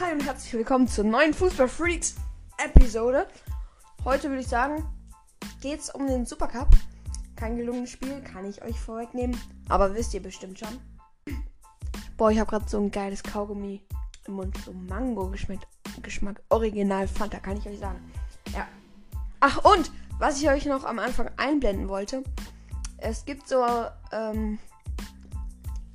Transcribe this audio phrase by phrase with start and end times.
[0.00, 2.14] Hi und herzlich willkommen zur neuen Fußball Freaks
[2.56, 3.26] Episode.
[4.04, 4.86] Heute würde ich sagen,
[5.60, 6.68] geht's um den Supercup.
[7.34, 9.36] Kein gelungenes Spiel, kann ich euch vorwegnehmen,
[9.68, 10.78] aber wisst ihr bestimmt schon.
[12.16, 13.82] Boah, ich habe gerade so ein geiles Kaugummi
[14.28, 15.66] im Mund, so Mango geschmeckt,
[16.00, 17.98] Geschmack original Fanta, kann ich euch sagen.
[18.52, 18.68] Ja.
[19.40, 19.90] Ach und
[20.20, 22.22] was ich euch noch am Anfang einblenden wollte,
[22.98, 23.64] es gibt so
[24.12, 24.60] ähm,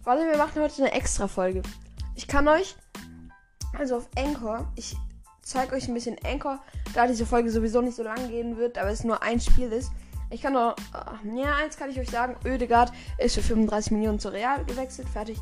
[0.03, 1.61] Warte, wir machen heute eine extra Folge.
[2.15, 2.75] Ich kann euch
[3.77, 4.95] also auf Anchor, ich
[5.41, 6.59] zeige euch ein bisschen Anchor,
[6.93, 9.91] da diese Folge sowieso nicht so lang gehen wird, aber es nur ein Spiel ist.
[10.29, 14.19] Ich kann nur, äh, ja, eins kann ich euch sagen, Ödegard ist für 35 Millionen
[14.19, 15.39] zu Real gewechselt, fertig.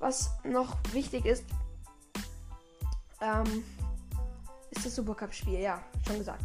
[0.00, 1.44] Was noch wichtig ist,
[3.20, 3.64] ähm,
[4.70, 6.44] ist das Supercup-Spiel, ja, schon gesagt.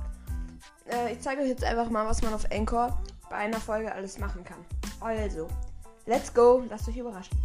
[0.89, 2.97] Äh, ich zeige euch jetzt einfach mal, was man auf Anchor
[3.29, 4.59] bei einer Folge alles machen kann.
[5.01, 5.47] Also,
[6.05, 7.37] let's go, lasst euch überraschen.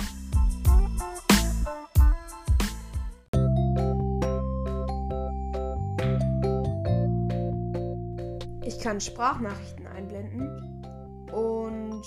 [8.79, 10.85] Ich kann Sprachnachrichten einblenden.
[11.33, 12.03] Und.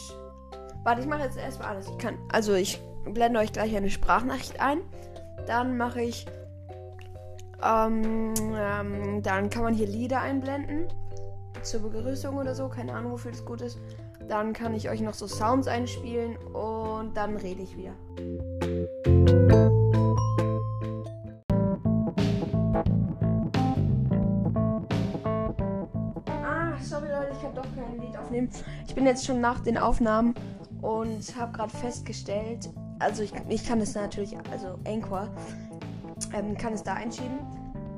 [0.84, 1.90] Warte, ich mache jetzt erstmal alles.
[1.90, 2.18] Ich kann.
[2.32, 4.80] Also ich blende euch gleich eine Sprachnachricht ein.
[5.48, 6.26] Dann mache ich.
[7.62, 10.88] Ähm, ähm, dann kann man hier Lieder einblenden.
[11.62, 12.70] Zur Begrüßung oder so.
[12.70, 13.78] Keine Ahnung, wofür das gut ist.
[14.30, 17.92] Dann kann ich euch noch so Sounds einspielen und dann rede ich wieder.
[27.42, 28.50] Kann doch kein Lied aufnehmen.
[28.88, 30.36] Ich bin jetzt schon nach den Aufnahmen
[30.82, 35.28] und habe gerade festgestellt, also ich, ich kann es natürlich, also Anchor,
[36.34, 37.40] ähm, kann es da einschieben.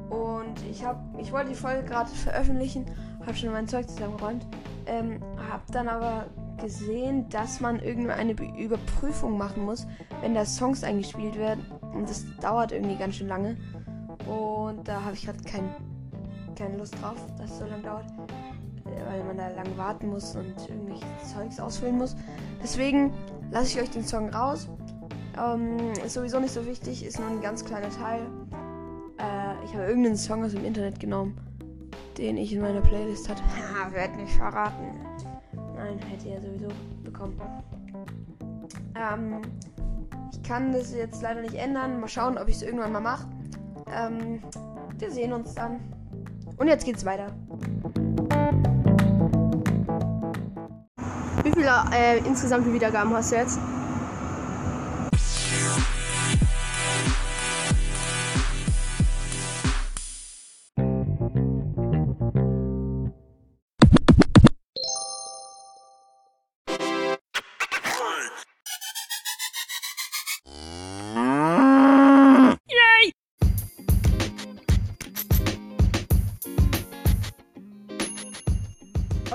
[0.09, 2.85] Und ich habe, ich wollte die Folge gerade veröffentlichen,
[3.21, 4.45] habe schon mein Zeug zusammengeräumt,
[4.85, 5.19] ähm,
[5.49, 6.25] habe dann aber
[6.61, 9.87] gesehen, dass man irgendwie eine Überprüfung machen muss,
[10.21, 11.65] wenn da Songs eingespielt werden.
[11.93, 13.57] Und das dauert irgendwie ganz schön lange.
[14.27, 15.75] Und da habe ich gerade kein,
[16.55, 18.05] keine Lust drauf, dass es so lange dauert
[19.07, 22.15] weil man da lang warten muss und irgendwelche Zeugs ausfüllen muss.
[22.61, 23.13] Deswegen
[23.51, 24.69] lasse ich euch den Song raus.
[25.37, 28.21] Ähm, ist sowieso nicht so wichtig, ist nur ein ganz kleiner Teil.
[29.17, 31.37] Äh, ich habe irgendeinen Song aus dem Internet genommen,
[32.17, 33.41] den ich in meiner Playlist hatte.
[33.43, 34.99] Haha, werd nicht verraten.
[35.75, 36.67] Nein, hätte er sowieso
[37.03, 37.39] bekommen.
[38.95, 39.41] Ähm,
[40.31, 41.99] ich kann das jetzt leider nicht ändern.
[41.99, 43.27] Mal schauen, ob ich es irgendwann mal mache.
[43.91, 44.41] Ähm,
[44.97, 45.79] wir sehen uns dann.
[46.57, 47.27] Und jetzt geht's weiter.
[51.43, 53.59] Wie viele äh, insgesamt Wiedergaben hast du jetzt?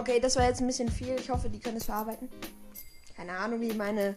[0.08, 1.16] Okay, das war jetzt ein bisschen viel.
[1.20, 2.30] Ich hoffe, die können es verarbeiten.
[3.14, 4.14] Keine Ahnung, wie meine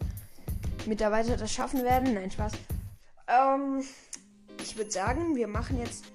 [0.86, 2.14] Mitarbeiter das schaffen werden.
[2.14, 2.52] Nein, Spaß.
[3.28, 3.84] Ähm,
[4.62, 6.06] ich würde sagen, wir machen jetzt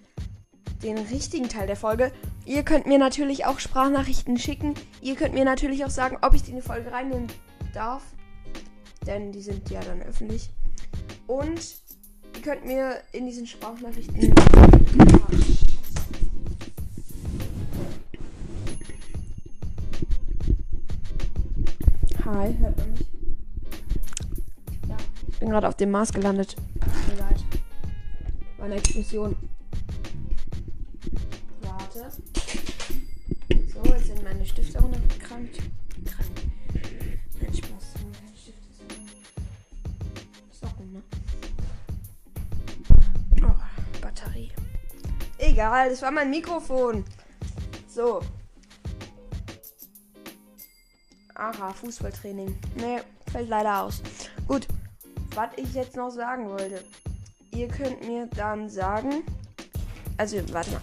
[0.81, 2.11] den richtigen Teil der Folge.
[2.43, 4.73] Ihr könnt mir natürlich auch Sprachnachrichten schicken.
[4.99, 7.27] Ihr könnt mir natürlich auch sagen, ob ich die in die Folge reinnehmen
[7.75, 8.01] darf.
[9.05, 10.49] Denn die sind ja dann öffentlich.
[11.27, 11.75] Und
[12.35, 14.33] ihr könnt mir in diesen Sprachnachrichten.
[22.27, 23.05] Hi, hört man mich?
[24.89, 24.97] Ja,
[25.29, 26.57] ich bin gerade auf dem Mars gelandet.
[26.57, 27.41] Tut mir leid.
[28.57, 29.33] War eine Explosion.
[31.61, 32.11] Warte.
[33.73, 35.57] So, jetzt sind meine Stifte runtergekramt.
[37.39, 37.93] Nein, Spaß.
[38.03, 38.91] Meine Stifte sind
[40.51, 41.01] Socken, ne?
[43.41, 43.55] Oh,
[44.01, 44.51] Batterie.
[45.37, 47.05] Egal, das war mein Mikrofon.
[47.87, 48.19] So,
[51.37, 52.57] Aha, Fußballtraining.
[52.77, 52.99] Nee,
[53.31, 54.01] fällt leider aus.
[54.47, 54.67] Gut,
[55.35, 56.83] was ich jetzt noch sagen wollte.
[57.51, 59.23] Ihr könnt mir dann sagen.
[60.17, 60.81] Also, warte mal.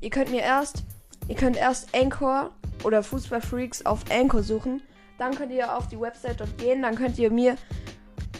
[0.00, 0.84] Ihr könnt mir erst.
[1.28, 2.50] Ihr könnt erst Anchor
[2.82, 4.80] oder Fußballfreaks auf Anchor suchen.
[5.18, 6.80] Dann könnt ihr auf die Website dort gehen.
[6.80, 7.56] Dann könnt ihr mir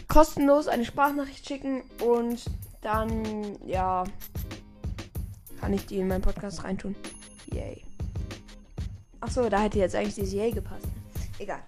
[0.09, 2.43] kostenlos eine Sprachnachricht schicken und
[2.81, 4.05] dann, ja,
[5.61, 6.97] kann ich die in meinen Podcast reintun.
[7.53, 7.85] Yay.
[9.21, 10.87] Achso, da hätte jetzt eigentlich dieses Yay gepasst.
[11.41, 11.63] Egal.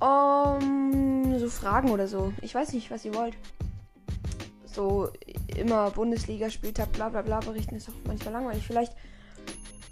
[0.00, 2.32] Um, so Fragen oder so.
[2.42, 3.36] Ich weiß nicht, was ihr wollt.
[4.64, 5.10] So
[5.56, 8.66] immer Bundesliga-Spieltag, bla bla bla berichten ist auch manchmal langweilig.
[8.66, 8.92] Vielleicht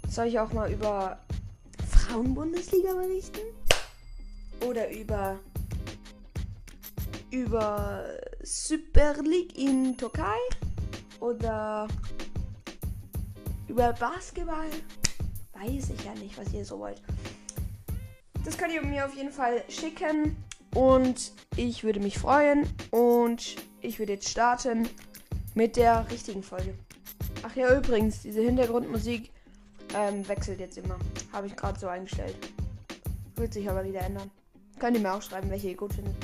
[0.09, 1.19] soll ich auch mal über
[1.89, 3.39] Frauen-Bundesliga berichten?
[4.65, 5.39] Oder über
[7.31, 8.05] über
[8.43, 10.37] Super League in Türkei
[11.19, 11.87] oder
[13.67, 14.69] über Basketball.
[15.59, 17.01] Weiß ich ja nicht, was ihr so wollt.
[18.45, 20.35] Das könnt ihr mir auf jeden Fall schicken
[20.75, 24.87] und ich würde mich freuen und ich würde jetzt starten
[25.55, 26.73] mit der richtigen Folge.
[27.43, 29.31] Ach ja, übrigens, diese Hintergrundmusik
[29.95, 30.97] ähm, wechselt jetzt immer.
[31.31, 32.35] Habe ich gerade so eingestellt.
[33.35, 34.29] Wird sich aber wieder ändern.
[34.79, 36.15] Könnt ihr mir auch schreiben, welche ihr gut findet.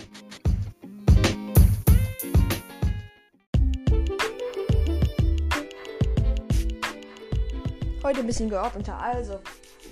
[8.13, 9.39] Heute ein bisschen geordneter, also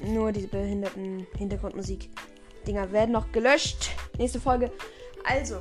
[0.04, 3.90] nur diese behinderten Hintergrundmusik-Dinger werden noch gelöscht.
[4.20, 4.72] Nächste Folge.
[5.24, 5.60] Also,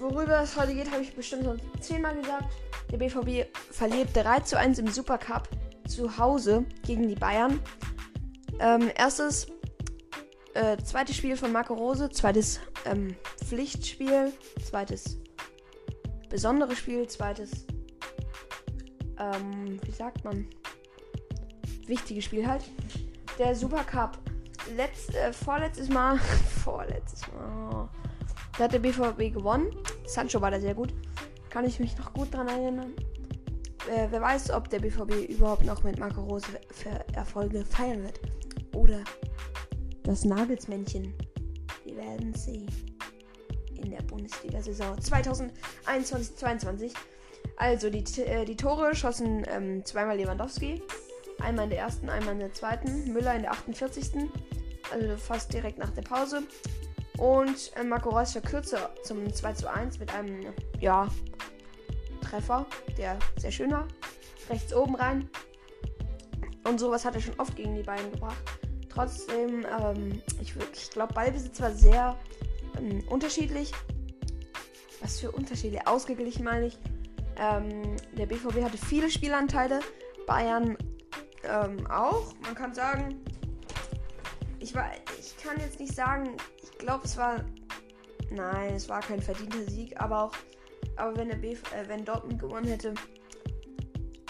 [0.00, 2.52] worüber es heute geht, habe ich bestimmt schon zehnmal gesagt.
[2.90, 5.48] Der BVB verliert 3 zu 1 im Supercup
[5.86, 7.60] zu Hause gegen die Bayern.
[8.58, 9.46] Ähm, erstes,
[10.54, 13.14] äh, zweites Spiel von Marco Rose, zweites ähm,
[13.46, 14.32] Pflichtspiel,
[14.68, 15.20] zweites
[16.28, 17.64] besonderes Spiel, zweites,
[19.20, 20.48] ähm, wie sagt man,
[21.90, 22.62] wichtiges Spiel halt.
[23.38, 24.18] Der Supercup,
[24.76, 26.18] letzt, äh, vorletztes Mal,
[26.64, 27.88] vorletztes Mal,
[28.56, 29.70] da hat der BVB gewonnen.
[30.06, 30.94] Sancho war da sehr gut.
[31.50, 32.92] Kann ich mich noch gut dran erinnern.
[33.88, 36.46] Äh, wer weiß, ob der BVB überhaupt noch mit Marco Rose
[37.14, 38.20] Erfolge feiern wird.
[38.74, 39.02] Oder
[40.02, 41.14] das Nagelsmännchen.
[41.84, 42.68] Wir werden sehen.
[43.82, 46.92] In der Bundesliga-Saison 2021-22.
[47.56, 50.82] Also die, äh, die Tore schossen ähm, zweimal Lewandowski.
[51.40, 53.12] Einmal in der ersten, einmal in der zweiten.
[53.12, 54.28] Müller in der 48.
[54.92, 56.42] Also fast direkt nach der Pause.
[57.18, 61.08] Und äh, Marco Reus verkürzte zum 2 zu 1 mit einem, ja,
[62.20, 62.66] Treffer,
[62.96, 63.88] der sehr schön war.
[64.48, 65.28] Rechts oben rein.
[66.64, 68.42] Und sowas hat er schon oft gegen die beiden gebracht.
[68.88, 72.16] Trotzdem, ähm, ich, ich glaube, Ballbesitz war sehr
[72.78, 73.72] ähm, unterschiedlich.
[75.00, 75.86] Was für Unterschiede?
[75.86, 76.78] Ausgeglichen meine ich.
[77.38, 79.80] Ähm, der BVB hatte viele Spielanteile.
[80.26, 80.76] Bayern
[81.50, 82.32] ähm, auch.
[82.42, 83.20] Man kann sagen,
[84.58, 87.44] ich, war, ich kann jetzt nicht sagen, ich glaube, es war.
[88.30, 90.34] Nein, es war kein verdienter Sieg, aber auch
[91.00, 92.94] aber wenn der Bf äh, wenn Dortmund gewonnen hätte,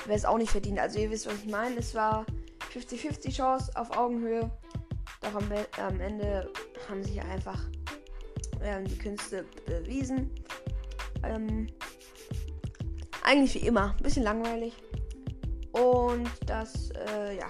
[0.04, 0.78] wäre es auch nicht verdient.
[0.78, 1.76] Also ihr wisst, was ich meine.
[1.76, 2.24] Es war
[2.72, 4.50] 50-50 Chance auf Augenhöhe.
[5.20, 5.50] Doch am,
[5.84, 6.50] am Ende
[6.88, 7.58] haben sich einfach
[8.62, 10.30] ähm, die Künste bewiesen.
[11.24, 11.66] Ähm,
[13.22, 13.94] eigentlich wie immer.
[13.96, 14.74] Ein bisschen langweilig.
[15.80, 17.46] Und das, äh, ja,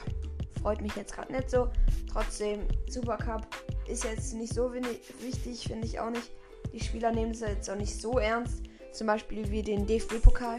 [0.62, 1.68] freut mich jetzt gerade nicht so.
[2.12, 3.46] Trotzdem, Supercup
[3.88, 6.30] ist jetzt nicht so wichtig, finde ich auch nicht.
[6.72, 8.62] Die Spieler nehmen es jetzt auch nicht so ernst.
[8.92, 10.58] Zum Beispiel wie den DFB-Pokal.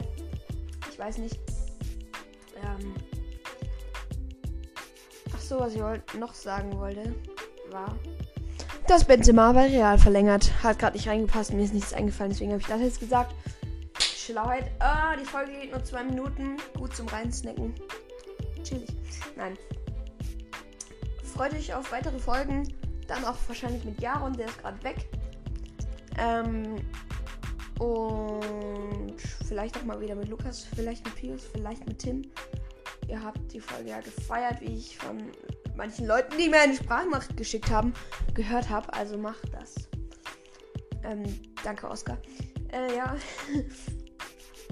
[0.90, 1.40] Ich weiß nicht.
[2.58, 2.94] Ähm
[5.34, 5.82] Ach so, was ich
[6.18, 7.16] noch sagen wollte,
[7.70, 7.96] war,
[8.88, 10.52] dass Benzema bei Real verlängert.
[10.64, 13.34] Hat gerade nicht reingepasst, mir ist nichts eingefallen, deswegen habe ich das jetzt gesagt.
[14.32, 14.72] Schlauheit.
[14.80, 16.58] Ah, die Folge geht nur zwei Minuten.
[16.78, 17.74] Gut zum Reinsnacken.
[18.64, 18.90] Chillig.
[19.36, 19.58] Nein.
[21.36, 22.74] Freut euch auf weitere Folgen.
[23.08, 25.06] Dann auch wahrscheinlich mit Jaron, der ist gerade weg.
[26.18, 26.78] Ähm,
[27.80, 32.22] und vielleicht auch mal wieder mit Lukas, vielleicht mit Pius, vielleicht mit Tim.
[33.10, 35.18] Ihr habt die Folge ja gefeiert, wie ich von
[35.76, 37.94] manchen Leuten, die mir eine Sprachmacht geschickt haben,
[38.34, 38.94] gehört habe.
[38.94, 39.76] Also macht das.
[41.04, 41.24] Ähm,
[41.66, 42.18] danke, Oskar.
[42.72, 43.18] Äh, ja.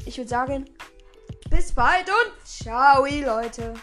[0.05, 0.65] ich würde sagen,
[1.49, 3.73] bis bald und ciao, Leute.